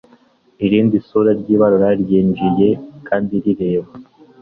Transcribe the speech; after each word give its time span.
Irindi 0.65 0.97
sura 1.07 1.31
ryirabura 1.39 1.89
ryinjiye 2.01 2.69
kandi 3.07 3.33
rireba 3.43 3.91